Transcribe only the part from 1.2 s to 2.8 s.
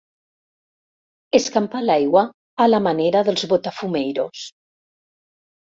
Escampà l'aigua a